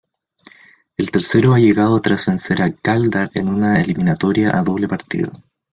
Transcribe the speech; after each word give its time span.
El 0.97 1.11
tercero 1.11 1.53
ha 1.53 1.59
llegado 1.59 2.01
tras 2.01 2.25
vencer 2.25 2.63
al 2.63 2.75
Gáldar 2.83 3.29
en 3.35 3.47
una 3.49 3.79
eliminatoria 3.83 4.57
a 4.57 4.63
doble 4.63 4.87
partido. 4.87 5.31